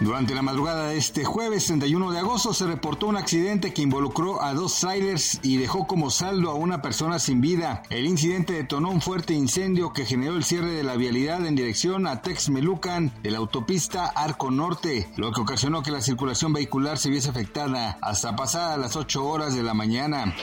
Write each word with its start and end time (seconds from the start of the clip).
Durante 0.00 0.34
la 0.34 0.42
madrugada 0.42 0.88
de 0.88 0.98
este 0.98 1.24
jueves 1.24 1.64
31 1.64 2.10
de 2.10 2.18
agosto 2.18 2.52
se 2.52 2.66
reportó 2.66 3.06
un 3.06 3.16
accidente 3.16 3.72
que 3.72 3.80
involucró 3.80 4.42
a 4.42 4.52
dos 4.52 4.78
trailers 4.78 5.40
y 5.42 5.56
dejó 5.56 5.86
como 5.86 6.10
saldo 6.10 6.50
a 6.50 6.54
una 6.54 6.82
persona 6.82 7.18
sin 7.18 7.40
vida. 7.40 7.82
El 7.88 8.06
incidente 8.06 8.52
detonó 8.52 8.90
un 8.90 9.00
fuerte 9.00 9.32
incendio 9.32 9.94
que 9.94 10.04
generó 10.04 10.36
el 10.36 10.44
cierre 10.44 10.72
de 10.72 10.84
la 10.84 10.96
vialidad 10.96 11.46
en 11.46 11.56
dirección 11.56 12.06
a 12.06 12.20
Texmelucan 12.20 13.10
de 13.22 13.30
la 13.30 13.38
autopista 13.38 14.04
Arco 14.04 14.50
Norte, 14.50 15.08
lo 15.16 15.32
que 15.32 15.40
ocasionó 15.40 15.82
que 15.82 15.90
la 15.90 16.02
circulación 16.02 16.52
vehicular 16.52 16.98
se 16.98 17.08
viese 17.08 17.30
afectada 17.30 17.96
hasta 18.02 18.36
pasadas 18.36 18.78
las 18.78 18.96
8 18.96 19.24
horas 19.24 19.54
de 19.54 19.62
la 19.62 19.72
mañana. 19.72 20.34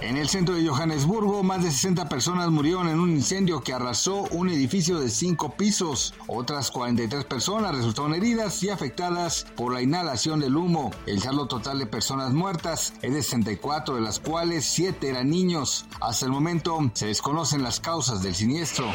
En 0.00 0.16
el 0.16 0.28
centro 0.30 0.54
de 0.54 0.66
Johannesburgo, 0.66 1.42
más 1.42 1.62
de 1.62 1.70
60 1.70 2.08
personas 2.08 2.50
murieron 2.50 2.88
en 2.88 2.98
un 2.98 3.10
incendio 3.10 3.62
que 3.62 3.74
arrasó 3.74 4.22
un 4.30 4.48
edificio 4.48 5.00
de 5.00 5.10
5 5.10 5.50
pisos. 5.52 6.14
Otras 6.26 6.70
43 6.70 7.24
personas 7.26 7.74
resultaron 7.74 8.14
heridas 8.14 8.53
y 8.62 8.70
afectadas 8.70 9.46
por 9.56 9.72
la 9.72 9.82
inhalación 9.82 10.40
del 10.40 10.56
humo. 10.56 10.90
El 11.06 11.20
saldo 11.20 11.46
total 11.46 11.78
de 11.78 11.86
personas 11.86 12.32
muertas 12.32 12.92
es 13.02 13.12
de 13.12 13.22
64, 13.22 13.96
de 13.96 14.00
las 14.00 14.20
cuales 14.20 14.64
7 14.66 15.08
eran 15.08 15.30
niños. 15.30 15.86
Hasta 16.00 16.26
el 16.26 16.32
momento 16.32 16.78
se 16.94 17.06
desconocen 17.06 17.62
las 17.62 17.80
causas 17.80 18.22
del 18.22 18.34
siniestro. 18.34 18.86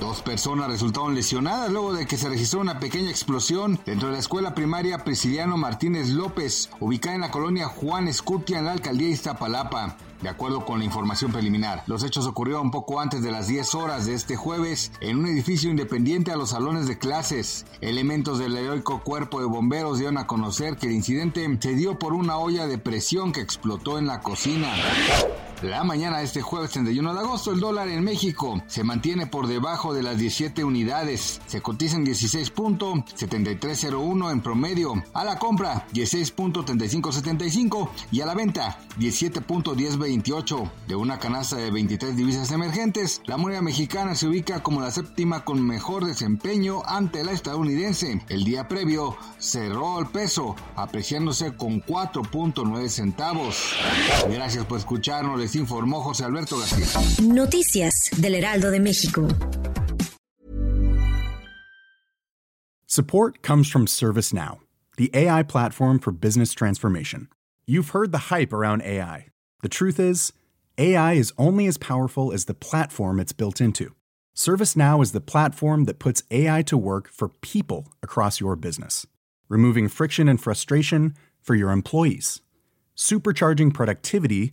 Dos 0.00 0.22
personas 0.22 0.68
resultaron 0.68 1.14
lesionadas 1.14 1.70
luego 1.70 1.92
de 1.92 2.06
que 2.06 2.16
se 2.16 2.28
registró 2.28 2.60
una 2.60 2.78
pequeña 2.78 3.10
explosión 3.10 3.80
dentro 3.84 4.08
de 4.08 4.14
la 4.14 4.20
escuela 4.20 4.54
primaria 4.54 5.04
Prisciliano 5.04 5.56
Martínez 5.56 6.08
López, 6.08 6.70
ubicada 6.80 7.14
en 7.14 7.22
la 7.22 7.30
colonia 7.30 7.66
Juan 7.66 8.08
Escutia 8.08 8.58
en 8.58 8.66
la 8.66 8.72
alcaldía 8.72 9.08
de 9.08 9.14
Iztapalapa. 9.14 9.96
De 10.22 10.28
acuerdo 10.28 10.64
con 10.64 10.78
la 10.78 10.84
información 10.84 11.32
preliminar, 11.32 11.82
los 11.86 12.02
hechos 12.02 12.26
ocurrieron 12.26 12.70
poco 12.70 13.00
antes 13.00 13.22
de 13.22 13.30
las 13.30 13.48
10 13.48 13.74
horas 13.74 14.06
de 14.06 14.14
este 14.14 14.36
jueves 14.36 14.92
en 15.00 15.18
un 15.18 15.26
edificio 15.26 15.70
independiente 15.70 16.32
a 16.32 16.36
los 16.36 16.50
salones 16.50 16.88
de 16.88 16.98
clases. 16.98 17.66
Elementos 17.80 18.38
del 18.38 18.56
heroico 18.56 19.02
cuerpo 19.02 19.40
de 19.40 19.46
bomberos 19.46 19.98
dieron 19.98 20.18
a 20.18 20.26
conocer 20.26 20.76
que 20.76 20.86
el 20.86 20.92
incidente 20.92 21.46
se 21.60 21.74
dio 21.74 21.98
por 21.98 22.12
una 22.14 22.38
olla 22.38 22.66
de 22.66 22.78
presión 22.78 23.32
que 23.32 23.40
explotó 23.40 23.98
en 23.98 24.06
la 24.06 24.20
cocina. 24.20 24.72
La 25.62 25.84
mañana 25.84 26.18
de 26.18 26.24
este 26.24 26.42
jueves 26.42 26.72
31 26.72 27.14
de 27.14 27.20
agosto, 27.20 27.50
el 27.50 27.60
dólar 27.60 27.88
en 27.88 28.04
México 28.04 28.62
se 28.66 28.84
mantiene 28.84 29.26
por 29.26 29.46
debajo 29.46 29.94
de 29.94 30.02
las 30.02 30.18
17 30.18 30.62
unidades. 30.64 31.40
Se 31.46 31.62
cotiza 31.62 31.96
en 31.96 32.04
16.7301 32.04 34.32
en 34.32 34.42
promedio. 34.42 35.02
A 35.14 35.24
la 35.24 35.38
compra, 35.38 35.86
16.3575 35.94 37.88
y 38.12 38.20
a 38.20 38.26
la 38.26 38.34
venta, 38.34 38.78
17.1028. 38.98 40.70
De 40.88 40.94
una 40.94 41.18
canasta 41.18 41.56
de 41.56 41.70
23 41.70 42.14
divisas 42.14 42.52
emergentes, 42.52 43.22
la 43.24 43.38
moneda 43.38 43.62
mexicana 43.62 44.14
se 44.14 44.28
ubica 44.28 44.62
como 44.62 44.82
la 44.82 44.90
séptima 44.90 45.42
con 45.42 45.66
mejor 45.66 46.04
desempeño 46.04 46.82
ante 46.84 47.24
la 47.24 47.32
estadounidense. 47.32 48.20
El 48.28 48.44
día 48.44 48.68
previo 48.68 49.16
cerró 49.38 50.00
el 50.00 50.08
peso, 50.08 50.54
apreciándose 50.74 51.56
con 51.56 51.82
4.9 51.82 52.90
centavos. 52.90 53.72
Gracias 54.28 54.66
por 54.66 54.76
escucharnos 54.78 55.45
les 55.46 55.54
informó 55.54 56.02
José 56.02 56.24
Alberto 56.24 56.56
García. 56.56 57.20
Noticias 57.22 58.10
del 58.20 58.34
Heraldo 58.34 58.70
de 58.72 58.80
México. 58.80 59.28
Support 62.88 63.42
comes 63.42 63.68
from 63.68 63.86
ServiceNow, 63.86 64.58
the 64.96 65.10
AI 65.14 65.44
platform 65.44 66.00
for 66.00 66.10
business 66.10 66.52
transformation. 66.52 67.28
You've 67.64 67.90
heard 67.90 68.10
the 68.10 68.32
hype 68.32 68.52
around 68.52 68.82
AI. 68.82 69.28
The 69.62 69.68
truth 69.68 70.00
is, 70.00 70.32
AI 70.78 71.12
is 71.12 71.32
only 71.38 71.66
as 71.66 71.78
powerful 71.78 72.32
as 72.32 72.46
the 72.46 72.54
platform 72.54 73.20
it's 73.20 73.32
built 73.32 73.60
into. 73.60 73.94
ServiceNow 74.34 75.00
is 75.02 75.12
the 75.12 75.20
platform 75.20 75.84
that 75.84 76.00
puts 76.00 76.24
AI 76.30 76.62
to 76.62 76.76
work 76.76 77.08
for 77.08 77.28
people 77.28 77.86
across 78.02 78.40
your 78.40 78.56
business, 78.56 79.06
removing 79.48 79.88
friction 79.88 80.28
and 80.28 80.40
frustration 80.40 81.14
for 81.40 81.54
your 81.54 81.70
employees, 81.70 82.40
supercharging 82.96 83.72
productivity 83.72 84.52